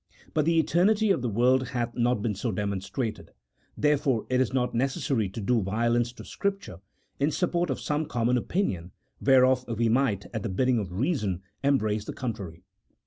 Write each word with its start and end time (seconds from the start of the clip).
But 0.33 0.45
the 0.45 0.57
eternity 0.59 1.11
of 1.11 1.21
the 1.21 1.29
world 1.29 1.67
hath 1.77 1.93
not 1.95 2.23
been 2.23 2.33
so 2.33 2.51
demonstrated, 2.51 3.29
therefore 3.77 4.25
it 4.31 4.41
is 4.41 4.51
not 4.51 4.73
necessary 4.73 5.29
to 5.29 5.39
do 5.39 5.61
violence 5.61 6.11
to 6.13 6.25
Scripture 6.25 6.79
in 7.19 7.29
support 7.29 7.69
of 7.69 7.79
some 7.79 8.07
common 8.07 8.35
opinion, 8.35 8.93
whereof 9.23 9.63
we 9.77 9.89
might, 9.89 10.25
at 10.33 10.41
the 10.41 10.49
bidding 10.49 10.79
of 10.79 10.91
reason, 10.91 11.43
embrace 11.63 12.05
the 12.05 12.13
contrary." 12.13 12.63